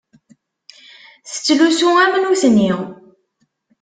[1.29, 2.69] Tettlusu am nutni.